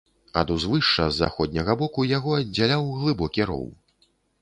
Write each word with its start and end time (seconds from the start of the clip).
Ад 0.39 0.51
узвышша 0.55 1.05
з 1.09 1.17
заходняга 1.21 1.77
боку 1.83 2.09
яго 2.17 2.35
аддзяляў 2.41 2.91
глыбокі 2.99 3.51
роў. 3.55 3.67